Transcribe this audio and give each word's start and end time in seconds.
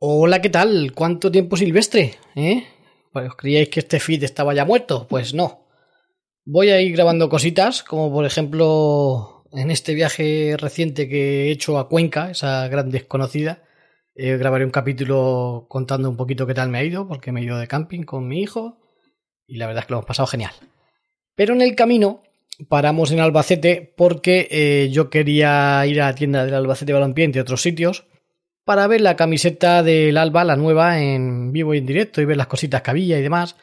Hola, 0.00 0.40
¿qué 0.40 0.48
tal? 0.48 0.92
¿Cuánto 0.94 1.28
tiempo 1.32 1.56
silvestre? 1.56 2.14
¿Eh? 2.36 2.62
Pues, 3.12 3.34
¿Creíais 3.34 3.68
que 3.68 3.80
este 3.80 3.98
feed 3.98 4.22
estaba 4.22 4.54
ya 4.54 4.64
muerto? 4.64 5.08
Pues 5.08 5.34
no. 5.34 5.66
Voy 6.44 6.70
a 6.70 6.80
ir 6.80 6.92
grabando 6.92 7.28
cositas, 7.28 7.82
como 7.82 8.12
por 8.12 8.24
ejemplo 8.24 9.44
en 9.50 9.72
este 9.72 9.94
viaje 9.94 10.54
reciente 10.56 11.08
que 11.08 11.46
he 11.46 11.50
hecho 11.50 11.78
a 11.78 11.88
Cuenca, 11.88 12.30
esa 12.30 12.68
gran 12.68 12.92
desconocida. 12.92 13.64
Eh, 14.14 14.36
grabaré 14.36 14.64
un 14.64 14.70
capítulo 14.70 15.66
contando 15.68 16.08
un 16.08 16.16
poquito 16.16 16.46
qué 16.46 16.54
tal 16.54 16.68
me 16.68 16.78
ha 16.78 16.84
ido, 16.84 17.08
porque 17.08 17.32
me 17.32 17.40
he 17.40 17.44
ido 17.44 17.58
de 17.58 17.66
camping 17.66 18.04
con 18.04 18.28
mi 18.28 18.40
hijo 18.40 18.78
y 19.48 19.56
la 19.56 19.66
verdad 19.66 19.80
es 19.80 19.86
que 19.86 19.94
lo 19.94 19.98
hemos 19.98 20.06
pasado 20.06 20.28
genial. 20.28 20.52
Pero 21.34 21.54
en 21.54 21.60
el 21.60 21.74
camino 21.74 22.22
paramos 22.68 23.10
en 23.10 23.18
Albacete 23.18 23.92
porque 23.96 24.46
eh, 24.52 24.90
yo 24.92 25.10
quería 25.10 25.84
ir 25.86 26.00
a 26.00 26.06
la 26.06 26.14
tienda 26.14 26.44
del 26.44 26.54
Albacete 26.54 26.92
Balompié, 26.92 27.24
entre 27.24 27.40
otros 27.40 27.62
sitios, 27.62 28.06
para 28.68 28.86
ver 28.86 29.00
la 29.00 29.16
camiseta 29.16 29.82
del 29.82 30.18
Alba, 30.18 30.44
la 30.44 30.54
nueva, 30.54 31.00
en 31.00 31.52
vivo 31.52 31.72
y 31.72 31.78
en 31.78 31.86
directo 31.86 32.20
y 32.20 32.26
ver 32.26 32.36
las 32.36 32.48
cositas 32.48 32.82
que 32.82 32.90
había 32.90 33.18
y 33.18 33.22
demás. 33.22 33.56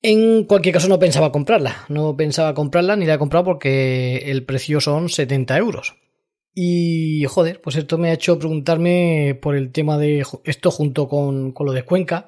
En 0.00 0.44
cualquier 0.44 0.72
caso 0.72 0.88
no 0.88 0.98
pensaba 0.98 1.30
comprarla, 1.30 1.84
no 1.90 2.16
pensaba 2.16 2.54
comprarla 2.54 2.96
ni 2.96 3.04
la 3.04 3.14
he 3.14 3.18
comprado 3.18 3.44
porque 3.44 4.16
el 4.30 4.42
precio 4.46 4.80
son 4.80 5.10
70 5.10 5.58
euros. 5.58 5.96
Y 6.54 7.26
joder, 7.26 7.60
pues 7.60 7.76
esto 7.76 7.98
me 7.98 8.08
ha 8.08 8.14
hecho 8.14 8.38
preguntarme 8.38 9.38
por 9.42 9.56
el 9.56 9.70
tema 9.72 9.98
de 9.98 10.24
esto 10.44 10.70
junto 10.70 11.06
con, 11.06 11.52
con 11.52 11.66
lo 11.66 11.72
de 11.72 11.82
Cuenca, 11.82 12.24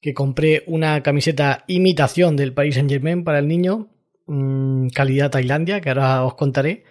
que 0.00 0.14
compré 0.14 0.62
una 0.66 1.02
camiseta 1.02 1.64
imitación 1.66 2.36
del 2.36 2.54
Paris 2.54 2.76
Saint 2.76 2.88
Germain 2.90 3.22
para 3.22 3.40
el 3.40 3.48
niño, 3.48 3.90
mmm, 4.28 4.88
calidad 4.88 5.30
Tailandia, 5.30 5.82
que 5.82 5.90
ahora 5.90 6.24
os 6.24 6.36
contaré 6.36 6.84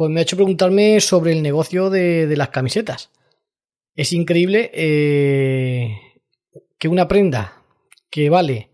pues 0.00 0.10
me 0.10 0.20
ha 0.20 0.22
hecho 0.22 0.36
preguntarme 0.36 0.98
sobre 1.02 1.32
el 1.32 1.42
negocio 1.42 1.90
de, 1.90 2.34
las 2.34 2.48
camisetas. 2.48 3.10
Es 3.94 4.14
increíble 4.14 4.70
eh, 4.72 5.94
que 6.78 6.88
una 6.88 7.06
prenda 7.06 7.64
que 8.08 8.30
vale 8.30 8.70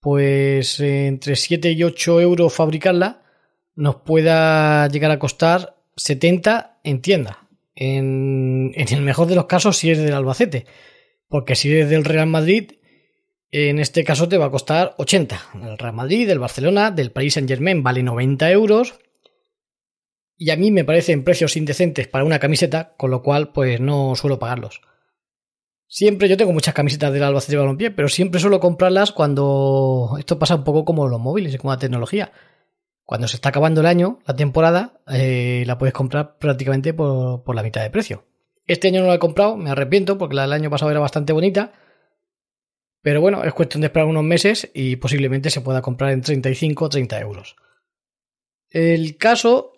pues 0.00 0.80
entre 0.80 1.36
7 1.36 1.70
y 1.70 1.84
8 1.84 2.20
euros 2.20 2.52
fabricarla 2.52 3.22
nos 3.76 3.94
pueda 4.00 4.88
llegar 4.88 5.12
a 5.12 5.20
costar 5.20 5.76
70 5.94 6.80
en 6.82 7.00
tienda. 7.00 7.46
En, 7.76 8.72
en 8.74 8.92
el 8.92 9.02
mejor 9.02 9.28
de 9.28 9.36
los 9.36 9.46
casos 9.46 9.76
si 9.76 9.92
es 9.92 9.98
del 9.98 10.14
Albacete. 10.14 10.66
Porque 11.28 11.54
si 11.54 11.72
es 11.72 11.88
del 11.88 12.04
Real 12.04 12.26
Madrid, 12.26 12.72
en 13.52 13.78
este 13.78 14.02
caso 14.02 14.28
te 14.28 14.38
va 14.38 14.46
a 14.46 14.50
costar 14.50 14.96
80. 14.98 15.40
El 15.62 15.78
Real 15.78 15.94
Madrid, 15.94 16.26
del 16.26 16.40
Barcelona, 16.40 16.90
del 16.90 17.12
Paris 17.12 17.34
Saint 17.34 17.48
Germain 17.48 17.84
vale 17.84 18.02
90 18.02 18.50
euros 18.50 18.94
y 20.36 20.50
a 20.50 20.56
mí 20.56 20.70
me 20.70 20.84
parecen 20.84 21.24
precios 21.24 21.56
indecentes 21.56 22.08
para 22.08 22.24
una 22.24 22.38
camiseta, 22.38 22.94
con 22.96 23.10
lo 23.10 23.22
cual 23.22 23.52
pues 23.52 23.80
no 23.80 24.14
suelo 24.16 24.38
pagarlos. 24.38 24.80
Siempre 25.86 26.28
yo 26.28 26.36
tengo 26.36 26.52
muchas 26.52 26.74
camisetas 26.74 27.12
del 27.12 27.22
Albacete 27.22 27.56
Balompié, 27.56 27.90
pero 27.90 28.08
siempre 28.08 28.40
suelo 28.40 28.58
comprarlas 28.58 29.12
cuando 29.12 30.16
esto 30.18 30.38
pasa 30.38 30.56
un 30.56 30.64
poco 30.64 30.84
como 30.84 31.06
los 31.08 31.20
móviles 31.20 31.54
y 31.54 31.58
como 31.58 31.72
la 31.72 31.78
tecnología. 31.78 32.32
Cuando 33.04 33.28
se 33.28 33.36
está 33.36 33.50
acabando 33.50 33.80
el 33.80 33.86
año, 33.86 34.18
la 34.26 34.34
temporada, 34.34 35.00
eh, 35.06 35.62
la 35.66 35.78
puedes 35.78 35.92
comprar 35.92 36.38
prácticamente 36.38 36.94
por, 36.94 37.44
por, 37.44 37.54
la 37.54 37.62
mitad 37.62 37.82
de 37.82 37.90
precio. 37.90 38.24
Este 38.66 38.88
año 38.88 39.02
no 39.02 39.08
la 39.08 39.16
he 39.16 39.18
comprado, 39.18 39.56
me 39.56 39.70
arrepiento 39.70 40.16
porque 40.16 40.34
la 40.34 40.42
del 40.42 40.54
año 40.54 40.70
pasado 40.70 40.90
era 40.90 41.00
bastante 41.00 41.34
bonita. 41.34 41.72
Pero 43.02 43.20
bueno, 43.20 43.44
es 43.44 43.52
cuestión 43.52 43.82
de 43.82 43.88
esperar 43.88 44.08
unos 44.08 44.24
meses 44.24 44.70
y 44.72 44.96
posiblemente 44.96 45.50
se 45.50 45.60
pueda 45.60 45.82
comprar 45.82 46.12
en 46.12 46.22
35 46.22 46.86
o 46.86 46.88
30 46.88 47.20
euros. 47.20 47.56
El 48.70 49.18
caso 49.18 49.73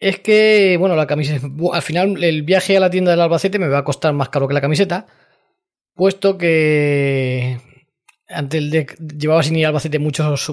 es 0.00 0.18
que, 0.20 0.76
bueno, 0.78 0.96
la 0.96 1.06
camiseta. 1.06 1.46
Al 1.72 1.82
final, 1.82 2.24
el 2.24 2.42
viaje 2.42 2.76
a 2.76 2.80
la 2.80 2.90
tienda 2.90 3.10
del 3.10 3.20
Albacete 3.20 3.58
me 3.58 3.68
va 3.68 3.78
a 3.78 3.84
costar 3.84 4.14
más 4.14 4.30
caro 4.30 4.48
que 4.48 4.54
la 4.54 4.60
camiseta, 4.62 5.06
puesto 5.94 6.38
que. 6.38 7.58
Antes 8.28 8.70
de, 8.70 8.86
llevaba 9.18 9.42
sin 9.42 9.56
ir 9.56 9.66
al 9.66 9.70
Albacete 9.70 9.98
muchos. 9.98 10.50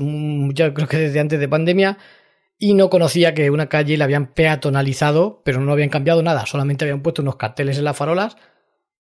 Ya 0.54 0.74
creo 0.74 0.88
que 0.88 0.98
desde 0.98 1.20
antes 1.20 1.40
de 1.40 1.48
pandemia. 1.48 1.98
Y 2.60 2.74
no 2.74 2.90
conocía 2.90 3.34
que 3.36 3.52
una 3.52 3.70
calle 3.70 3.98
la 3.98 4.06
habían 4.06 4.34
peatonalizado, 4.34 5.44
pero 5.46 5.62
no 5.62 5.72
habían 5.72 5.90
cambiado 5.90 6.24
nada. 6.24 6.46
Solamente 6.48 6.86
habían 6.86 7.04
puesto 7.04 7.22
unos 7.22 7.36
carteles 7.38 7.78
en 7.78 7.84
las 7.84 7.96
farolas 7.96 8.36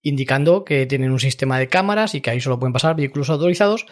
indicando 0.03 0.63
que 0.63 0.85
tienen 0.85 1.11
un 1.11 1.19
sistema 1.19 1.59
de 1.59 1.67
cámaras 1.67 2.15
y 2.15 2.21
que 2.21 2.29
ahí 2.29 2.39
solo 2.39 2.59
pueden 2.59 2.73
pasar 2.73 2.95
vehículos 2.95 3.29
autorizados. 3.29 3.85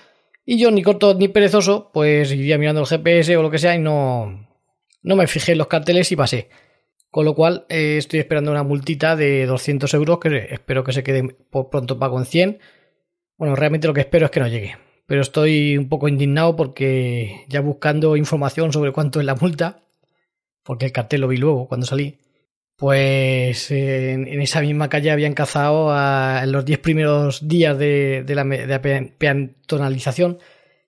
Y 0.45 0.57
yo, 0.59 0.71
ni 0.71 0.83
corto 0.83 1.15
ni 1.15 1.27
perezoso, 1.27 1.89
pues 1.93 2.31
iría 2.31 2.57
mirando 2.57 2.81
el 2.81 2.87
GPS 2.87 3.35
o 3.35 3.41
lo 3.41 3.49
que 3.51 3.57
sea 3.57 3.75
y 3.75 3.79
no, 3.79 4.44
no 5.05 5.15
me 5.15 5.27
fijé 5.27 5.53
en 5.53 5.59
los 5.59 5.67
carteles 5.67 6.11
y 6.11 6.15
pasé. 6.15 6.49
Con 7.11 7.25
lo 7.25 7.35
cual 7.35 7.65
eh, 7.69 7.97
estoy 7.97 8.19
esperando 8.19 8.51
una 8.51 8.63
multita 8.63 9.15
de 9.15 9.45
200 9.45 9.93
euros 9.93 10.19
que 10.19 10.47
espero 10.51 10.83
que 10.83 10.91
se 10.91 11.03
quede 11.03 11.23
por 11.23 11.69
pronto 11.69 11.97
pago 11.97 12.19
en 12.19 12.25
100. 12.25 12.59
Bueno, 13.37 13.55
realmente 13.55 13.87
lo 13.87 13.93
que 13.93 14.01
espero 14.01 14.25
es 14.25 14.31
que 14.31 14.39
no 14.39 14.47
llegue. 14.47 14.77
Pero 15.05 15.21
estoy 15.21 15.77
un 15.77 15.87
poco 15.87 16.07
indignado 16.07 16.55
porque 16.55 17.45
ya 17.47 17.61
buscando 17.61 18.17
información 18.17 18.73
sobre 18.73 18.91
cuánto 18.91 19.19
es 19.19 19.25
la 19.25 19.35
multa, 19.35 19.83
porque 20.63 20.87
el 20.87 20.91
cartel 20.91 21.21
lo 21.21 21.27
vi 21.27 21.37
luego 21.37 21.67
cuando 21.67 21.85
salí, 21.85 22.17
pues 22.75 23.69
en, 23.69 24.27
esa 24.41 24.61
misma 24.61 24.89
calle 24.89 25.11
habían 25.11 25.35
cazado 25.35 25.95
en 26.41 26.51
los 26.51 26.65
10 26.65 26.79
primeros 26.79 27.47
días 27.47 27.77
de, 27.77 28.25
la 28.27 28.43
de 28.43 28.73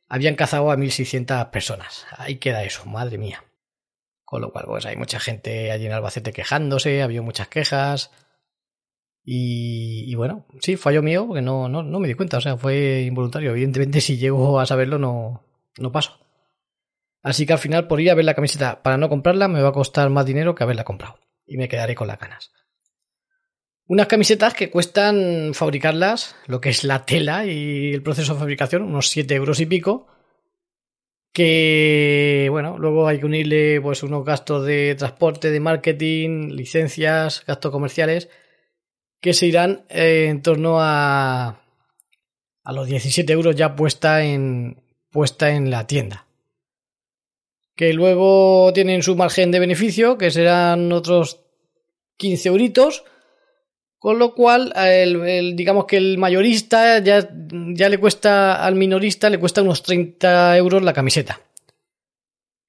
habían 0.09 0.35
cazado 0.35 0.71
a 0.71 0.77
1.600 0.77 1.51
personas. 1.51 2.07
Ahí 2.17 2.37
queda 2.37 2.63
eso, 2.63 2.85
madre 2.85 3.19
mía. 3.19 3.43
Con 4.27 4.41
lo 4.41 4.51
cual, 4.51 4.65
pues 4.67 4.85
hay 4.85 4.97
mucha 4.97 5.21
gente 5.21 5.71
allí 5.71 5.85
en 5.85 5.93
Albacete 5.93 6.33
quejándose, 6.33 7.01
había 7.01 7.21
muchas 7.21 7.47
quejas. 7.47 8.11
Y, 9.23 10.13
bueno, 10.15 10.45
sí, 10.59 10.75
fallo 10.75 11.01
mío, 11.01 11.25
porque 11.25 11.41
no, 11.41 11.69
no, 11.69 11.81
no, 11.81 11.99
me 12.01 12.09
di 12.09 12.13
cuenta, 12.13 12.39
o 12.39 12.41
sea, 12.41 12.57
fue 12.57 13.03
involuntario. 13.03 13.51
Evidentemente, 13.51 14.01
si 14.01 14.17
llego 14.17 14.59
a 14.59 14.65
saberlo, 14.65 14.97
no, 14.97 15.45
no 15.77 15.93
paso. 15.93 16.19
Así 17.23 17.45
que 17.45 17.53
al 17.53 17.59
final, 17.59 17.87
por 17.87 18.01
ir 18.01 18.11
a 18.11 18.15
ver 18.15 18.25
la 18.25 18.33
camiseta 18.33 18.83
para 18.83 18.97
no 18.97 19.07
comprarla, 19.07 19.47
me 19.47 19.61
va 19.61 19.69
a 19.69 19.71
costar 19.71 20.09
más 20.09 20.25
dinero 20.25 20.55
que 20.55 20.63
haberla 20.63 20.83
comprado. 20.83 21.19
Y 21.45 21.55
me 21.55 21.69
quedaré 21.69 21.95
con 21.95 22.07
las 22.07 22.19
ganas. 22.19 22.51
Unas 23.85 24.07
camisetas 24.07 24.53
que 24.53 24.69
cuestan 24.69 25.53
fabricarlas, 25.53 26.35
lo 26.47 26.59
que 26.59 26.67
es 26.67 26.83
la 26.83 27.05
tela 27.05 27.45
y 27.45 27.93
el 27.93 28.03
proceso 28.03 28.33
de 28.33 28.39
fabricación, 28.41 28.81
unos 28.81 29.07
7 29.07 29.33
euros 29.35 29.61
y 29.61 29.67
pico 29.67 30.16
que 31.37 32.47
bueno, 32.49 32.79
luego 32.79 33.07
hay 33.07 33.19
que 33.19 33.27
unirle 33.27 33.79
pues 33.79 34.01
unos 34.01 34.25
gastos 34.25 34.65
de 34.65 34.95
transporte, 34.95 35.51
de 35.51 35.59
marketing, 35.59 36.49
licencias, 36.49 37.43
gastos 37.45 37.71
comerciales 37.71 38.27
que 39.21 39.35
se 39.35 39.45
irán 39.45 39.85
eh, 39.89 40.29
en 40.29 40.41
torno 40.41 40.77
a 40.79 41.61
a 42.63 42.73
los 42.73 42.87
17 42.87 43.31
euros 43.31 43.55
ya 43.55 43.75
puesta 43.75 44.23
en 44.23 44.81
puesta 45.11 45.51
en 45.51 45.69
la 45.69 45.85
tienda. 45.85 46.25
Que 47.75 47.93
luego 47.93 48.73
tienen 48.73 49.03
su 49.03 49.15
margen 49.15 49.51
de 49.51 49.59
beneficio, 49.59 50.17
que 50.17 50.31
serán 50.31 50.91
otros 50.91 51.41
15 52.17 52.49
euritos 52.49 53.03
con 53.99 54.19
lo 54.19 54.33
cual, 54.35 54.73
el, 54.75 55.55
digamos 55.55 55.85
que 55.85 55.97
el 55.97 56.17
mayorista 56.17 56.99
ya, 56.99 57.27
ya 57.73 57.89
le 57.89 57.97
cuesta 57.97 58.63
al 58.63 58.75
minorista, 58.75 59.29
le 59.29 59.39
cuesta 59.39 59.63
unos 59.63 59.81
30 59.83 60.55
euros 60.57 60.83
la 60.83 60.93
camiseta. 60.93 61.41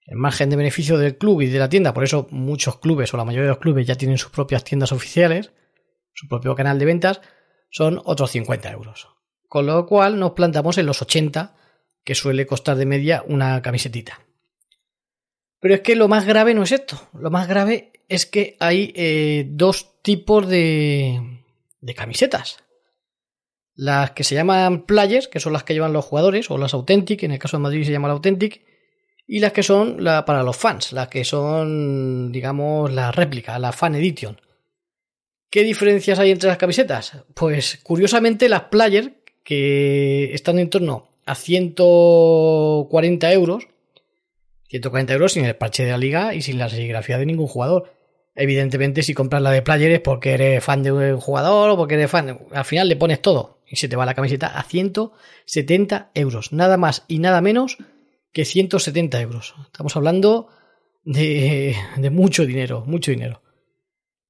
El 0.07 0.17
margen 0.17 0.49
de 0.49 0.57
beneficio 0.57 0.97
del 0.97 1.19
club 1.19 1.43
y 1.43 1.47
de 1.49 1.59
la 1.59 1.69
tienda, 1.69 1.93
por 1.93 2.03
eso 2.03 2.29
muchos 2.31 2.79
clubes 2.79 3.13
o 3.13 3.19
la 3.19 3.27
mayoría 3.27 3.45
de 3.45 3.51
los 3.51 3.59
clubes 3.59 3.87
ya 3.87 3.95
tienen 3.95 4.17
sus 4.17 4.31
propias 4.31 4.65
tiendas 4.65 4.91
oficiales, 4.91 5.53
su 6.15 6.29
propio 6.29 6.55
canal 6.55 6.79
de 6.79 6.87
ventas, 6.87 7.21
son 7.71 8.01
otros 8.05 8.31
50 8.31 8.71
euros. 8.73 9.09
Con 9.49 9.67
lo 9.67 9.87
cual 9.87 10.19
nos 10.19 10.33
plantamos 10.33 10.79
en 10.79 10.87
los 10.87 11.03
80 11.03 11.55
que 12.05 12.15
suele 12.15 12.47
costar 12.47 12.77
de 12.77 12.87
media 12.87 13.23
una 13.29 13.61
camisetita. 13.61 14.21
Pero 15.61 15.75
es 15.75 15.81
que 15.81 15.95
lo 15.95 16.09
más 16.09 16.25
grave 16.25 16.55
no 16.55 16.63
es 16.63 16.73
esto. 16.73 17.11
Lo 17.13 17.31
más 17.31 17.49
grave 17.49 17.93
es 18.09 18.27
que 18.27 18.57
hay 18.59 18.93
eh, 18.97 19.47
dos 19.49 20.03
tipos 20.03 20.49
de, 20.49 21.43
camisetas. 21.95 22.65
Las 23.75 24.11
que 24.13 24.25
se 24.25 24.35
llaman 24.35 24.87
players, 24.87 25.29
que 25.29 25.41
son 25.41 25.53
las 25.53 25.63
que 25.63 25.75
llevan 25.75 25.93
los 25.93 26.05
jugadores, 26.05 26.51
o 26.51 26.59
las 26.59 26.75
Authentic, 26.75 27.23
en 27.23 27.33
el 27.33 27.39
caso 27.39 27.59
de 27.59 27.63
Madrid 27.63 27.85
se 27.85 27.93
llama 27.93 28.09
la 28.09 28.15
Authentic, 28.15 28.63
y 29.27 29.41
las 29.41 29.53
que 29.53 29.63
son 29.63 29.99
para 30.27 30.43
los 30.43 30.57
fans, 30.57 30.93
las 30.93 31.09
que 31.09 31.25
son, 31.25 32.33
digamos, 32.33 32.93
la 32.93 33.13
réplica, 33.13 33.59
la 33.59 33.73
fan 33.73 33.95
edition. 33.95 34.41
¿Qué 35.51 35.63
diferencias 35.63 36.19
hay 36.19 36.31
entre 36.31 36.49
las 36.49 36.59
camisetas? 36.59 37.13
Pues 37.35 37.79
curiosamente 37.83 38.49
las 38.49 38.65
player, 38.65 39.23
que 39.45 40.35
están 40.35 40.59
en 40.59 40.71
torno 40.71 41.09
a 41.25 41.35
140 41.35 43.33
euros, 43.33 43.69
140 44.69 45.13
euros 45.13 45.33
sin 45.33 45.45
el 45.45 45.57
parche 45.57 45.85
de 45.85 45.91
la 45.91 45.99
liga 45.99 46.35
y 46.35 46.43
sin 46.43 46.59
la 46.59 46.69
serigrafía 46.69 47.19
de 47.19 47.27
ningún 47.27 47.47
jugador. 47.47 47.98
Evidentemente, 48.41 49.03
si 49.03 49.15
compras 49.15 49.43
la 49.43 49.51
de 49.51 49.63
player 49.63 49.91
es 49.91 50.01
porque 50.01 50.35
eres 50.35 50.63
fan 50.63 50.85
de 50.85 50.93
un 50.93 51.17
jugador 51.19 51.71
o 51.71 51.77
porque 51.77 51.95
eres 51.95 52.09
fan. 52.09 52.39
Al 52.53 52.65
final 52.65 52.89
le 52.89 52.95
pones 52.95 53.21
todo 53.21 53.59
y 53.67 53.75
se 53.77 53.89
te 53.89 53.97
va 53.97 54.07
la 54.07 54.15
camiseta 54.15 54.47
a 54.47 54.63
170 54.63 56.13
euros. 56.15 56.53
Nada 56.53 56.77
más 56.77 57.05
y 57.09 57.19
nada 57.19 57.41
menos 57.41 57.79
que 58.33 58.45
170 58.45 59.21
euros. 59.21 59.55
Estamos 59.67 59.97
hablando 59.97 60.49
de, 61.03 61.75
de 61.97 62.11
mucho 62.11 62.47
dinero, 62.47 62.85
mucho 62.87 63.11
dinero. 63.11 63.43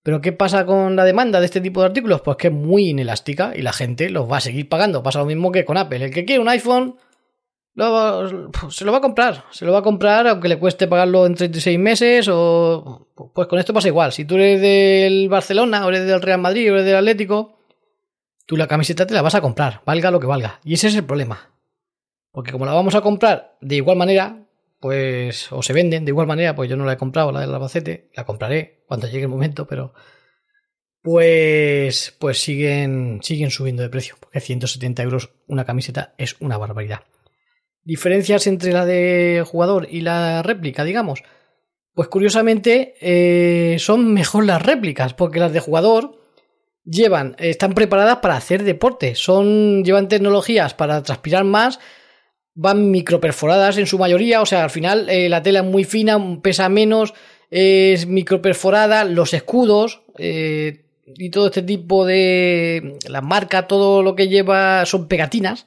Pero 0.03 0.23
¿qué 0.23 0.33
pasa 0.33 0.65
con 0.65 0.97
la 0.97 1.05
demanda 1.05 1.39
de 1.39 1.45
este 1.45 1.61
tipo 1.61 1.81
de 1.81 1.89
artículos? 1.89 2.23
Pues 2.23 2.39
que 2.39 2.47
es 2.47 2.55
muy 2.55 2.89
inelástica 2.89 3.53
y 3.55 3.61
la 3.61 3.75
gente 3.75 4.09
los 4.09 4.31
va 4.31 4.39
a 4.39 4.41
seguir 4.41 4.71
pagando. 4.71 5.03
Pasa 5.03 5.19
lo 5.19 5.27
mismo 5.27 5.53
que 5.53 5.67
con 5.67 5.77
Apple. 5.77 6.07
El 6.07 6.15
que 6.15 6.25
quiere 6.25 6.41
un 6.41 6.49
iPhone 6.49 6.97
se 8.71 8.85
lo 8.85 8.93
va 8.93 8.99
a 8.99 9.01
comprar. 9.01 9.45
Se 9.51 9.65
lo 9.65 9.73
va 9.73 9.79
a 9.79 9.83
comprar 9.83 10.27
aunque 10.27 10.49
le 10.49 10.59
cueste 10.59 10.89
pagarlo 10.89 11.27
en 11.27 11.35
36 11.35 11.79
meses 11.79 12.29
o... 12.31 13.07
Pues 13.35 13.49
con 13.49 13.59
esto 13.59 13.73
pasa 13.73 13.89
igual. 13.89 14.13
Si 14.13 14.25
tú 14.25 14.37
eres 14.37 14.61
del 14.61 15.29
Barcelona 15.29 15.87
o 15.87 15.89
eres 15.89 16.07
del 16.07 16.23
Real 16.23 16.41
Madrid 16.41 16.71
o 16.71 16.75
eres 16.75 16.87
del 16.87 16.97
Atlético, 16.97 17.59
tú 18.47 18.57
la 18.57 18.67
camiseta 18.67 19.07
te 19.07 19.15
la 19.15 19.23
vas 19.23 19.35
a 19.35 19.41
comprar, 19.41 19.83
valga 19.85 20.11
lo 20.11 20.21
que 20.21 20.27
valga. 20.27 20.61
Y 20.65 20.75
ese 20.75 20.89
es 20.89 20.95
el 20.97 21.05
problema. 21.05 21.51
Porque 22.31 22.53
como 22.53 22.67
la 22.67 22.73
vamos 22.73 22.95
a 22.95 23.01
comprar 23.01 23.57
de 23.61 23.77
igual 23.77 23.97
manera, 23.97 24.47
pues, 24.81 25.51
o 25.53 25.63
se 25.63 25.73
venden 25.73 26.05
de 26.05 26.11
igual 26.11 26.27
manera, 26.27 26.55
pues 26.55 26.71
yo 26.71 26.77
no 26.77 26.85
la 26.85 26.93
he 26.93 26.97
comprado, 26.97 27.33
la 27.33 27.41
del 27.41 27.55
Albacete, 27.55 28.11
la 28.15 28.25
compraré 28.25 28.85
cuando 28.87 29.07
llegue 29.07 29.23
el 29.23 29.29
momento, 29.29 29.67
pero 29.67 29.93
pues, 31.03 32.17
pues 32.19 32.41
siguen, 32.41 33.21
siguen 33.23 33.51
subiendo 33.51 33.83
de 33.83 33.89
precio, 33.89 34.17
porque 34.21 34.41
170 34.41 35.03
euros 35.03 35.31
una 35.47 35.65
camiseta 35.65 36.15
es 36.19 36.37
una 36.41 36.59
barbaridad. 36.59 37.01
Diferencias 37.89 38.47
entre 38.47 38.75
la 38.75 38.85
de 38.85 39.43
jugador 39.47 39.89
y 39.91 40.03
la 40.03 40.43
réplica, 40.43 40.85
digamos. 40.85 41.23
Pues 41.95 42.09
curiosamente 42.09 42.97
eh, 43.01 43.79
son 43.79 44.13
mejor 44.13 44.45
las 44.45 44.61
réplicas, 44.61 45.15
porque 45.15 45.41
las 45.41 45.55
de 45.55 45.61
jugador 45.61 46.21
llevan, 46.85 47.35
están 47.39 47.73
preparadas 47.73 48.19
para 48.19 48.37
hacer 48.37 48.63
deporte, 48.63 49.15
son, 49.15 49.85
llevan 49.85 50.09
tecnologías 50.09 50.75
para 50.75 51.03
transpirar 51.03 51.45
más 51.45 51.81
van 52.55 52.91
microperforadas 52.91 53.79
en 53.79 53.87
su 53.87 53.99
mayoría, 53.99 54.43
o 54.43 54.47
sea, 54.47 54.65
al 54.65 54.71
final 54.71 55.09
eh, 55.09 55.31
la 55.31 55.43
tela 55.43 55.61
es 55.61 55.65
muy 55.65 55.85
fina, 55.85 56.19
pesa 56.43 56.69
menos, 56.69 57.15
es 57.51 58.07
microperforada, 58.07 59.07
los 59.07 59.33
escudos 59.33 60.03
eh, 60.19 60.85
y 61.07 61.31
todo 61.31 61.47
este 61.47 61.63
tipo 61.63 62.05
de... 62.05 62.99
la 63.09 63.23
marca, 63.23 63.67
todo 63.67 64.03
lo 64.03 64.15
que 64.15 64.29
lleva 64.29 64.85
son 64.85 65.09
pegatinas 65.09 65.65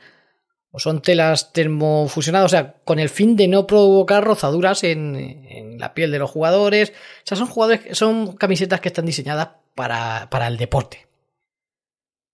o 0.72 0.80
son 0.80 1.02
telas 1.02 1.52
termofusionadas, 1.52 2.46
o 2.46 2.50
sea, 2.50 2.76
con 2.86 3.00
el 3.00 3.10
fin 3.10 3.36
de 3.36 3.48
no 3.48 3.68
provocar 3.68 4.24
rozaduras 4.24 4.84
en, 4.84 5.78
la 5.78 5.94
piel 5.94 6.12
de 6.12 6.20
los 6.20 6.32
jugadores. 6.32 6.92
O 6.92 7.26
sea, 7.26 7.38
son 7.38 7.48
jugadores, 7.48 7.98
son 7.98 8.36
camisetas 8.38 8.80
que 8.80 8.88
están 8.88 9.06
diseñadas 9.06 9.50
para, 9.76 10.30
para 10.30 10.48
el 10.48 10.58
deporte. 10.58 11.08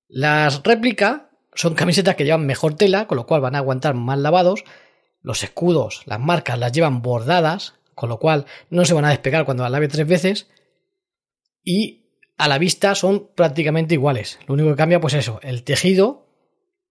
Las 0.07 0.61
réplicas 0.63 1.21
son 1.53 1.73
camisetas 1.73 2.15
que 2.15 2.25
llevan 2.25 2.45
mejor 2.45 2.75
tela, 2.75 3.07
con 3.07 3.15
lo 3.15 3.25
cual 3.25 3.41
van 3.41 3.55
a 3.55 3.59
aguantar 3.59 3.95
más 3.95 4.19
lavados. 4.19 4.63
Los 5.21 5.43
escudos, 5.43 6.03
las 6.05 6.19
marcas 6.19 6.59
las 6.59 6.71
llevan 6.71 7.01
bordadas, 7.01 7.73
con 7.95 8.09
lo 8.09 8.19
cual 8.19 8.45
no 8.69 8.85
se 8.85 8.93
van 8.93 9.05
a 9.05 9.09
despegar 9.09 9.45
cuando 9.45 9.63
las 9.63 9.71
lave 9.71 9.87
tres 9.87 10.07
veces. 10.07 10.47
Y 11.63 12.05
a 12.37 12.47
la 12.47 12.59
vista 12.59 12.93
son 12.93 13.31
prácticamente 13.33 13.95
iguales. 13.95 14.37
Lo 14.45 14.53
único 14.53 14.69
que 14.69 14.75
cambia, 14.75 15.01
pues 15.01 15.15
eso, 15.15 15.39
el 15.41 15.63
tejido, 15.63 16.26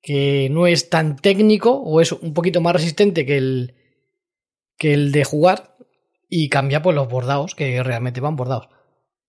que 0.07 0.47
no 0.53 0.69
es 0.69 0.89
tan 0.89 1.17
técnico 1.17 1.73
o 1.73 2.01
es 2.01 2.13
un 2.13 2.33
poquito 2.33 2.61
más 2.61 2.75
resistente 2.75 3.27
que 3.27 3.39
el, 3.39 3.75
que 4.79 4.95
el 4.95 5.11
de 5.11 5.25
jugar. 5.25 5.77
Y 6.29 6.49
cambia 6.49 6.81
pues 6.81 6.95
los 6.95 7.09
bordados, 7.09 7.57
que 7.57 7.83
realmente 7.83 8.21
van 8.21 8.37
bordados. 8.37 8.69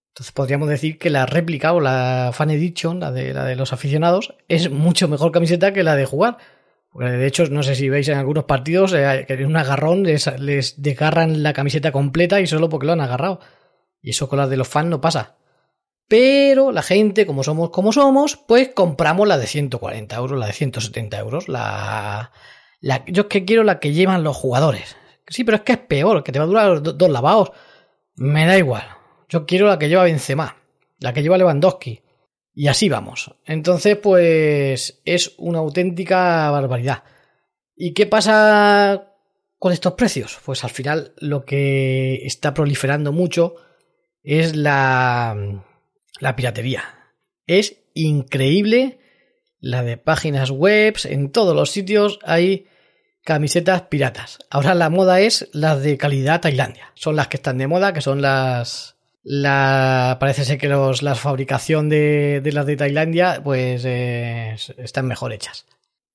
Entonces 0.09 0.31
podríamos 0.33 0.69
decir 0.69 0.99
que 0.99 1.09
la 1.09 1.25
réplica 1.25 1.73
o 1.73 1.79
la 1.79 2.29
fan 2.31 2.51
edition, 2.51 2.99
la 2.99 3.11
de, 3.11 3.33
la 3.33 3.45
de 3.45 3.55
los 3.55 3.73
aficionados, 3.73 4.35
es 4.49 4.69
mucho 4.69 5.07
mejor 5.07 5.31
camiseta 5.31 5.73
que 5.73 5.81
la 5.81 5.95
de 5.95 6.05
jugar. 6.05 6.37
De 6.93 7.25
hecho, 7.25 7.47
no 7.47 7.63
sé 7.63 7.73
si 7.73 7.89
veis 7.89 8.07
en 8.09 8.19
algunos 8.19 8.43
partidos 8.43 8.93
eh, 8.93 9.25
que 9.27 9.33
en 9.33 9.47
un 9.47 9.57
agarrón 9.57 10.03
les, 10.03 10.27
les 10.39 10.79
desgarran 10.79 11.41
la 11.41 11.53
camiseta 11.53 11.91
completa 11.91 12.39
y 12.39 12.45
solo 12.45 12.69
porque 12.69 12.85
lo 12.85 12.93
han 12.93 13.01
agarrado. 13.01 13.39
Y 13.99 14.11
eso 14.11 14.29
con 14.29 14.37
las 14.37 14.49
de 14.51 14.57
los 14.57 14.67
fans 14.67 14.89
no 14.89 15.01
pasa. 15.01 15.36
Pero 16.07 16.71
la 16.71 16.81
gente, 16.81 17.25
como 17.25 17.43
somos 17.43 17.69
como 17.69 17.91
somos, 17.91 18.37
pues 18.37 18.69
compramos 18.69 19.27
la 19.27 19.37
de 19.37 19.47
140 19.47 20.15
euros, 20.15 20.39
la 20.39 20.47
de 20.47 20.53
170 20.53 21.19
euros. 21.19 21.49
La, 21.49 22.31
yo 23.07 23.23
es 23.23 23.27
que 23.27 23.43
quiero 23.43 23.63
la 23.63 23.79
que 23.79 23.91
llevan 23.91 24.23
los 24.23 24.37
jugadores. 24.37 24.95
Sí, 25.27 25.43
pero 25.43 25.57
es 25.57 25.63
que 25.63 25.73
es 25.73 25.79
peor, 25.79 26.23
que 26.23 26.31
te 26.31 26.39
va 26.39 26.45
a 26.45 26.47
durar 26.47 26.81
dos 26.81 27.09
lavados. 27.09 27.51
Me 28.15 28.45
da 28.45 28.57
igual. 28.57 28.85
Yo 29.27 29.45
quiero 29.45 29.67
la 29.67 29.77
que 29.77 29.89
lleva 29.89 30.05
Benzema, 30.05 30.55
la 30.99 31.13
que 31.13 31.21
lleva 31.21 31.37
Lewandowski. 31.37 32.01
Y 32.53 32.69
así 32.69 32.87
vamos. 32.87 33.35
Entonces, 33.45 33.97
pues 33.97 35.01
es 35.03 35.35
una 35.37 35.59
auténtica 35.59 36.49
barbaridad. 36.49 37.03
¿Y 37.75 37.93
qué 37.93 38.07
pasa 38.07 39.13
con 39.59 39.73
estos 39.73 39.93
precios? 39.93 40.39
Pues 40.45 40.63
al 40.63 40.69
final 40.69 41.13
lo 41.17 41.43
que 41.43 42.25
está 42.25 42.53
proliferando 42.53 43.11
mucho 43.11 43.55
es 44.23 44.55
la, 44.55 45.35
la 46.19 46.35
piratería. 46.35 46.83
Es 47.45 47.77
increíble 47.93 48.99
la 49.59 49.83
de 49.83 49.97
páginas 49.97 50.51
web, 50.51 50.95
en 51.05 51.31
todos 51.31 51.55
los 51.55 51.71
sitios 51.71 52.19
hay 52.23 52.67
camisetas 53.23 53.83
piratas. 53.83 54.39
Ahora 54.49 54.75
la 54.75 54.89
moda 54.89 55.19
es 55.19 55.49
las 55.51 55.81
de 55.81 55.97
calidad 55.97 56.41
Tailandia. 56.41 56.91
Son 56.95 57.15
las 57.15 57.27
que 57.27 57.37
están 57.37 57.57
de 57.57 57.67
moda, 57.67 57.93
que 57.93 58.01
son 58.01 58.21
las 58.21 58.95
la, 59.23 60.15
parece 60.21 60.45
ser 60.45 60.57
que 60.57 60.69
los, 60.69 61.01
la 61.01 61.15
fabricación 61.15 61.89
de, 61.89 62.39
de 62.41 62.51
las 62.53 62.65
de 62.65 62.77
Tailandia 62.77 63.41
pues 63.43 63.83
están 63.83 65.07
mejor 65.07 65.33
hechas. 65.33 65.65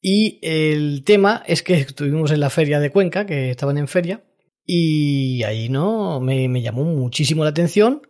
Y 0.01 0.39
el 0.43 1.05
tema 1.05 1.43
es 1.47 1.63
que 1.63 1.75
estuvimos 1.75 2.31
en 2.31 2.41
la 2.41 2.51
feria 2.51 2.81
de 2.81 2.91
Cuenca, 2.91 3.27
que 3.27 3.51
estaban 3.51 3.77
en 3.77 3.87
feria, 3.87 4.23
y 4.65 5.43
ahí 5.43 5.69
no 5.69 6.21
me, 6.21 6.49
me 6.49 6.63
llamó 6.63 6.85
muchísimo 6.85 7.45
la 7.45 7.51
atención 7.51 8.03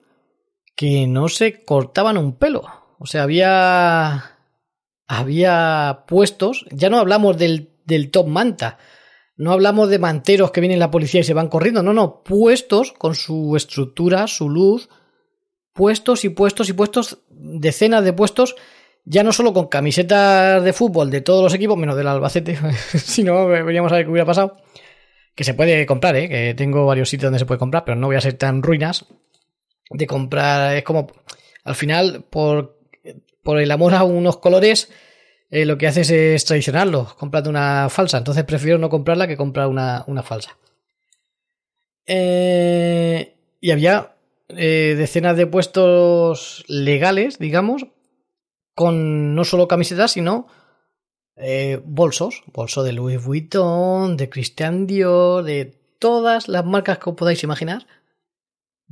que 0.75 1.07
no 1.07 1.29
se 1.29 1.65
cortaban 1.65 2.19
un 2.19 2.37
pelo. 2.37 2.65
O 2.99 3.07
sea, 3.07 3.25
había 3.25 4.33
había 5.07 6.05
puestos, 6.07 6.65
ya 6.71 6.89
no 6.89 6.99
hablamos 6.99 7.37
del, 7.37 7.71
del 7.85 8.11
top 8.11 8.29
manta, 8.29 8.79
no 9.37 9.53
hablamos 9.53 9.91
de 9.91 9.99
manteros 9.99 10.51
que 10.53 10.61
vienen 10.63 10.79
la 10.79 10.91
policía 10.91 11.21
y 11.21 11.25
se 11.25 11.35
van 11.35 11.49
corriendo, 11.49 11.83
no, 11.83 11.93
no, 11.93 12.23
puestos 12.23 12.93
con 12.93 13.15
su 13.15 13.55
estructura, 13.55 14.27
su 14.27 14.49
luz, 14.49 14.89
puestos 15.75 16.25
y 16.25 16.31
puestos 16.31 16.71
y 16.71 16.73
puestos, 16.73 17.19
decenas 17.29 18.05
de 18.05 18.15
puestos, 18.15 18.57
ya 19.05 19.23
no 19.23 19.33
solo 19.33 19.53
con 19.53 19.67
camisetas 19.67 20.63
de 20.65 20.73
fútbol 20.73 21.11
de 21.11 21.21
todos 21.21 21.43
los 21.43 21.53
equipos, 21.53 21.77
menos 21.77 21.97
del 21.97 22.09
Albacete, 22.09 22.57
si 22.95 23.23
no, 23.23 23.47
veríamos 23.49 23.93
a 23.93 23.97
ver 23.97 24.05
qué 24.07 24.11
hubiera 24.11 24.27
pasado. 24.27 24.57
Que 25.35 25.45
se 25.45 25.55
puede 25.55 25.87
comprar, 25.87 26.15
¿eh? 26.17 26.29
que 26.29 26.55
tengo 26.55 26.87
varios 26.87 27.09
sitios 27.09 27.29
donde 27.29 27.39
se 27.39 27.47
puede 27.47 27.59
comprar, 27.59 27.85
pero 27.85 27.97
no 27.97 28.07
voy 28.07 28.17
a 28.17 28.21
ser 28.21 28.35
tan 28.35 28.63
ruinas 28.63 29.07
de 29.91 30.07
comprar. 30.07 30.77
Es 30.77 30.85
como, 30.85 31.09
al 31.65 31.75
final, 31.75 32.25
por, 32.31 32.79
por 33.43 33.61
el 33.61 33.71
amor 33.71 33.95
a 33.95 34.05
unos 34.05 34.39
colores, 34.39 34.91
eh, 35.53 35.67
lo 35.67 35.77
que 35.77 35.87
haces 35.87 36.11
es 36.11 36.45
traicionarlos, 36.47 37.13
comprando 37.15 37.51
una 37.51 37.89
falsa. 37.91 38.17
Entonces 38.17 38.45
prefiero 38.45 38.79
no 38.79 38.89
comprarla 38.89 39.29
que 39.29 39.37
comprar 39.37 39.69
una, 39.69 40.03
una 40.07 40.23
falsa. 40.23 40.57
Eh, 42.07 43.37
y 43.61 43.71
había 43.71 44.17
eh, 44.49 44.95
decenas 44.97 45.37
de 45.37 45.47
puestos 45.47 46.65
legales, 46.69 47.39
digamos, 47.39 47.87
con 48.75 49.35
no 49.35 49.45
solo 49.45 49.69
camisetas, 49.69 50.13
sino 50.13 50.47
bolsos. 51.85 52.45
Bolso 52.47 52.83
de 52.83 52.93
Louis 52.93 53.23
Vuitton, 53.23 54.17
de 54.17 54.31
Christian 54.31 54.87
Dior, 54.87 55.43
de 55.43 55.77
todas 55.99 56.49
las 56.49 56.65
marcas 56.65 56.99
que 56.99 57.11
os 57.11 57.17
podáis 57.17 57.43
imaginar. 57.43 57.87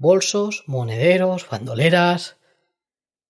Bolsos, 0.01 0.65
monederos, 0.67 1.47
bandoleras, 1.47 2.39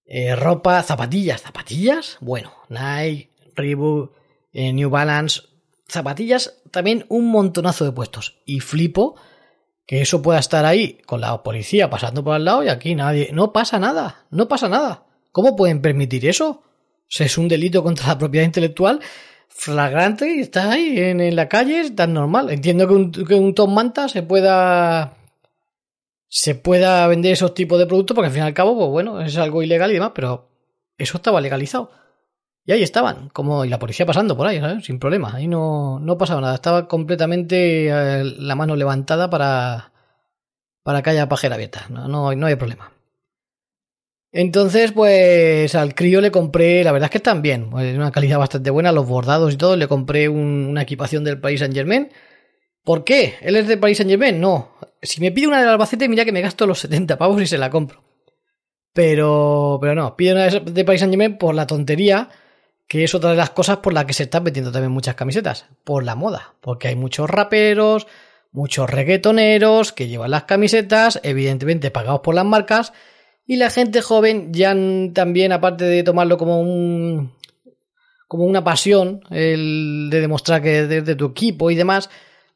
eh, 0.05 0.37
ropa, 0.37 0.81
zapatillas, 0.85 1.43
zapatillas, 1.43 2.17
bueno, 2.21 2.53
Nike, 2.69 3.31
Reebok, 3.57 4.13
eh, 4.53 4.73
New 4.73 4.89
Balance, 4.89 5.43
zapatillas, 5.89 6.63
también 6.71 7.07
un 7.09 7.29
montonazo 7.29 7.85
de 7.85 7.91
puestos. 7.91 8.37
Y 8.47 8.61
flipo 8.61 9.17
que 9.85 10.01
eso 10.01 10.23
pueda 10.23 10.39
estar 10.39 10.65
ahí 10.65 10.99
con 11.07 11.21
la 11.21 11.43
policía 11.43 11.91
pasando 11.91 12.23
por 12.23 12.35
al 12.35 12.45
lado 12.45 12.63
y 12.63 12.69
aquí 12.69 12.95
nadie, 12.95 13.31
no 13.33 13.53
pasa 13.53 13.81
nada, 13.81 14.27
no 14.31 14.47
pasa 14.47 14.69
nada. 14.69 15.07
¿Cómo 15.33 15.57
pueden 15.57 15.83
permitir 15.83 16.25
eso? 16.27 16.63
es 17.09 17.37
un 17.37 17.49
delito 17.49 17.83
contra 17.83 18.07
la 18.07 18.19
propiedad 18.19 18.47
intelectual 18.47 19.01
flagrante 19.49 20.33
y 20.37 20.41
está 20.41 20.71
ahí 20.71 20.97
en, 21.01 21.35
la 21.35 21.49
calle, 21.49 21.81
es 21.81 21.97
tan 21.97 22.15
normal. 22.15 22.51
Entiendo 22.51 22.87
que 22.87 22.95
un, 22.95 23.11
que 23.11 23.35
un 23.35 23.55
Tom 23.57 23.75
Manta 23.75 24.09
se 24.09 24.23
pueda 24.23 25.17
se 26.31 26.55
pueda 26.55 27.07
vender 27.09 27.33
esos 27.33 27.55
tipos 27.55 27.79
de 27.79 27.87
productos, 27.87 28.15
porque 28.15 28.29
al 28.29 28.33
fin 28.33 28.45
y 28.45 28.47
al 28.47 28.55
cabo, 28.55 28.77
pues 28.77 28.89
bueno, 28.91 29.21
es 29.21 29.37
algo 29.37 29.63
ilegal 29.63 29.91
y 29.91 29.95
demás, 29.95 30.13
pero 30.15 30.49
eso 30.97 31.17
estaba 31.19 31.41
legalizado. 31.41 31.91
Y 32.65 32.73
ahí 32.73 32.83
estaban, 32.83 33.31
como 33.31 33.65
y 33.65 33.69
la 33.69 33.81
policía 33.81 34.07
pasando 34.07 34.37
por 34.37 34.47
ahí. 34.47 34.61
Sin 34.83 35.01
problema. 35.01 35.35
Ahí 35.35 35.49
no, 35.49 35.99
no 35.99 36.17
pasaba 36.17 36.41
nada. 36.41 36.55
Estaba 36.55 36.87
completamente 36.87 37.89
eh, 37.89 38.25
la 38.25 38.55
mano 38.55 38.77
levantada 38.77 39.29
para, 39.29 39.93
para 40.85 41.03
que 41.03 41.11
haya 41.11 41.29
pajera 41.29 41.57
abierta. 41.57 41.87
No, 41.89 42.07
no, 42.07 42.33
no 42.35 42.47
hay 42.47 42.55
problema. 42.55 42.93
Entonces, 44.33 44.93
pues 44.93 45.75
al 45.75 45.97
crío 45.97 46.21
le 46.21 46.31
compré, 46.31 46.85
la 46.85 46.93
verdad 46.93 47.07
es 47.07 47.11
que 47.11 47.19
están 47.19 47.43
bien, 47.43 47.71
pues, 47.71 47.97
una 47.97 48.13
calidad 48.13 48.39
bastante 48.39 48.71
buena, 48.71 48.93
los 48.93 49.09
bordados 49.09 49.53
y 49.53 49.57
todo. 49.57 49.75
Le 49.75 49.89
compré 49.89 50.29
una 50.29 50.83
equipación 50.83 51.25
del 51.25 51.41
Paris 51.41 51.61
Saint 51.61 51.75
Germain. 51.75 52.11
¿Por 52.85 53.03
qué? 53.05 53.35
¿Él 53.41 53.57
es 53.57 53.67
de 53.67 53.79
Paris 53.79 53.97
Saint 53.97 54.11
Germain? 54.11 54.41
No. 54.41 54.71
Si 55.03 55.21
me 55.21 55.33
pide 55.33 55.47
una 55.47 55.61
del 55.61 55.69
Albacete, 55.69 56.09
mira 56.09 56.25
que 56.25 56.33
me 56.33 56.41
gasto 56.41 56.67
los 56.67 56.81
70 56.81 57.17
pavos 57.19 57.41
y 57.41 57.47
se 57.47 57.59
la 57.59 57.71
compro. 57.71 58.03
Pero, 58.93 59.79
pero 59.81 59.95
no, 59.95 60.17
pide 60.17 60.33
una 60.33 60.47
de 60.47 60.85
Paris 60.85 61.01
Saint 61.01 61.13
Germain 61.13 61.39
por 61.39 61.55
la 61.55 61.67
tontería, 61.67 62.29
que 62.89 63.05
es 63.05 63.15
otra 63.15 63.31
de 63.31 63.37
las 63.37 63.51
cosas 63.51 63.79
por 63.79 63.93
las 63.93 64.05
que 64.05 64.13
se 64.13 64.25
están 64.25 64.43
metiendo 64.43 64.73
también 64.73 64.93
muchas 64.93 65.15
camisetas. 65.15 65.67
Por 65.85 66.05
la 66.05 66.17
moda. 66.17 66.55
Porque 66.61 66.89
hay 66.89 66.97
muchos 66.97 67.31
raperos, 67.31 68.07
muchos 68.53 68.91
reggaetoneros 68.91 69.93
que 69.93 70.09
llevan 70.09 70.33
las 70.33 70.45
camisetas, 70.45 71.21
evidentemente 71.23 71.91
pagados 71.91 72.21
por 72.21 72.35
las 72.35 72.45
marcas 72.45 72.93
y 73.47 73.57
la 73.57 73.71
gente 73.71 74.01
joven 74.03 74.53
ya 74.53 74.77
también, 75.13 75.53
aparte 75.53 75.85
de 75.85 76.03
tomarlo 76.03 76.37
como 76.37 76.61
un 76.61 77.33
como 78.29 78.45
una 78.45 78.63
pasión, 78.63 79.23
el 79.31 80.09
de 80.09 80.21
demostrar 80.21 80.63
que 80.63 80.83
es 80.83 80.89
de 80.89 81.15
tu 81.17 81.27
equipo 81.27 81.69
y 81.69 81.75
demás, 81.75 82.11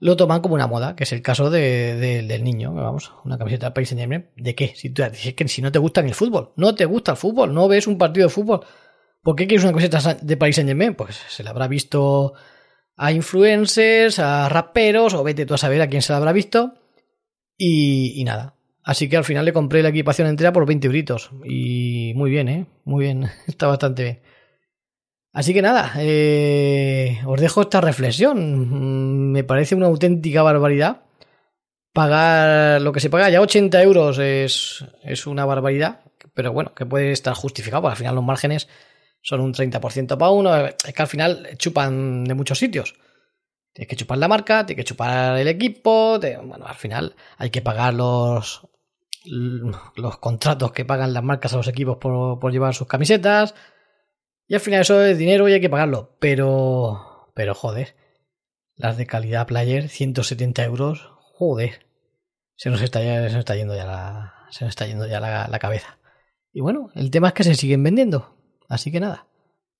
lo 0.04 0.18
toman 0.18 0.42
como 0.42 0.54
una 0.54 0.66
moda, 0.66 0.94
que 0.96 1.04
es 1.04 1.12
el 1.14 1.22
caso 1.22 1.48
del 1.48 2.44
niño, 2.44 2.74
vamos, 2.74 3.14
una 3.24 3.38
camiseta 3.38 3.68
de 3.68 3.72
Paris 3.72 3.88
Saint 3.88 4.00
Germain. 4.00 4.26
¿De 4.36 4.54
qué? 4.54 4.74
Si, 4.76 4.92
que 4.92 5.48
si 5.48 5.62
no 5.62 5.72
te 5.72 5.78
gusta 5.78 6.02
el 6.02 6.14
fútbol, 6.14 6.52
no 6.56 6.74
te 6.74 6.84
gusta 6.84 7.12
el 7.12 7.16
fútbol, 7.16 7.54
no 7.54 7.68
ves 7.68 7.86
un 7.86 7.96
partido 7.96 8.26
de 8.26 8.30
fútbol, 8.30 8.60
¿por 9.22 9.34
qué 9.34 9.46
quieres 9.46 9.64
una 9.64 9.72
camiseta 9.72 10.12
de 10.20 10.36
Paris 10.36 10.56
Saint 10.56 10.68
Germain? 10.68 10.94
Pues 10.94 11.16
se 11.16 11.42
la 11.42 11.52
habrá 11.52 11.68
visto 11.68 12.34
a 12.98 13.12
influencers, 13.12 14.18
a 14.18 14.50
raperos, 14.50 15.14
o 15.14 15.24
vete 15.24 15.46
tú 15.46 15.54
a 15.54 15.58
saber 15.58 15.80
a 15.80 15.88
quién 15.88 16.02
se 16.02 16.12
la 16.12 16.18
habrá 16.18 16.34
visto. 16.34 16.74
Y, 17.56 18.20
y 18.20 18.24
nada, 18.24 18.56
Así 18.82 19.08
que 19.08 19.16
al 19.16 19.24
final 19.24 19.46
le 19.46 19.54
compré 19.54 19.82
la 19.82 19.88
equipación 19.88 20.28
entera 20.28 20.52
por 20.52 20.66
20 20.66 20.86
euritos. 20.86 21.30
Y 21.46 22.12
muy 22.14 22.30
bien, 22.30 22.48
¿eh? 22.50 22.66
Muy 22.84 23.04
bien. 23.04 23.30
Está 23.46 23.68
bastante 23.68 24.02
bien. 24.02 24.20
Así 25.34 25.52
que 25.52 25.62
nada, 25.62 25.92
eh, 25.98 27.20
os 27.26 27.40
dejo 27.40 27.62
esta 27.62 27.80
reflexión. 27.80 29.32
Me 29.32 29.44
parece 29.44 29.74
una 29.74 29.86
auténtica 29.86 30.42
barbaridad. 30.42 31.02
Pagar 31.92 32.80
lo 32.80 32.92
que 32.92 33.00
se 33.00 33.10
paga 33.10 33.28
ya 33.30 33.40
80 33.40 33.82
euros 33.82 34.18
es, 34.18 34.84
es 35.02 35.26
una 35.26 35.44
barbaridad. 35.44 36.00
Pero 36.34 36.52
bueno, 36.52 36.72
que 36.74 36.86
puede 36.86 37.12
estar 37.12 37.34
justificado, 37.34 37.82
porque 37.82 37.92
al 37.92 37.98
final 37.98 38.14
los 38.14 38.24
márgenes 38.24 38.68
son 39.22 39.40
un 39.40 39.52
30% 39.52 40.16
para 40.16 40.30
uno. 40.30 40.66
Es 40.66 40.94
que 40.94 41.02
al 41.02 41.08
final 41.08 41.48
chupan 41.56 42.24
de 42.24 42.34
muchos 42.34 42.58
sitios. 42.58 42.94
Tienes 43.72 43.88
que 43.88 43.96
chupar 43.96 44.18
la 44.18 44.28
marca, 44.28 44.64
tienes 44.64 44.84
que 44.84 44.88
chupar 44.88 45.36
el 45.36 45.48
equipo. 45.48 46.20
bueno, 46.20 46.64
al 46.64 46.76
final 46.76 47.16
hay 47.38 47.50
que 47.50 47.60
pagar 47.60 47.94
los, 47.94 48.68
los 49.24 50.18
contratos 50.18 50.70
que 50.72 50.84
pagan 50.84 51.12
las 51.12 51.24
marcas 51.24 51.54
a 51.54 51.56
los 51.56 51.68
equipos 51.68 51.96
por, 51.96 52.52
llevar 52.52 52.74
sus 52.74 52.86
camisetas. 52.86 53.54
Y 54.46 54.54
al 54.54 54.60
final 54.60 54.82
eso 54.82 55.02
es 55.02 55.16
dinero 55.16 55.48
y 55.48 55.52
hay 55.52 55.60
que 55.60 55.70
pagarlo. 55.70 56.16
Pero, 56.20 57.30
pero 57.34 57.54
joder, 57.54 57.96
las 58.76 58.96
de 58.96 59.06
calidad 59.06 59.46
player, 59.46 59.88
170 59.88 60.64
euros, 60.64 61.08
joder. 61.18 61.86
Se 62.56 62.70
nos 62.70 62.82
está, 62.82 63.00
yendo 63.00 63.74
ya 63.74 63.84
la, 63.84 64.34
se 64.50 64.64
nos 64.64 64.72
está 64.72 64.86
yendo 64.86 65.06
ya 65.06 65.20
la, 65.20 65.48
la 65.48 65.58
cabeza. 65.58 65.98
Y 66.52 66.60
bueno, 66.60 66.90
el 66.94 67.10
tema 67.10 67.28
es 67.28 67.34
que 67.34 67.44
se 67.44 67.54
siguen 67.54 67.82
vendiendo. 67.82 68.36
Así 68.68 68.92
que 68.92 69.00
nada. 69.00 69.26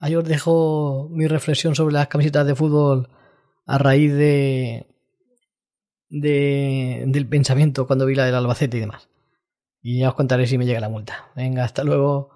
Ahí 0.01 0.17
os 0.17 0.25
dejo 0.25 1.09
mi 1.11 1.27
reflexión 1.29 1.75
sobre 1.75 1.95
las 1.95 2.09
camisetas 2.09 2.47
de 2.47 2.55
fútbol 2.55 3.09
a 3.65 3.79
raíz 3.79 4.13
de, 4.13 4.87
de 6.09 7.05
del 7.07 7.29
pensamiento 7.29 7.87
cuando 7.87 8.07
vi 8.07 8.15
la 8.15 8.27
del 8.27 8.35
Albacete 8.35 8.77
y 8.77 8.81
demás. 8.81 9.09
Y 9.81 10.01
ya 10.01 10.11
os 10.11 10.15
contaré 10.15 10.47
si 10.47 10.59
me 10.59 10.67
llega 10.67 10.81
la 10.81 10.89
multa. 10.89 11.31
Venga, 11.37 11.65
hasta 11.65 11.85
luego. 11.85 12.34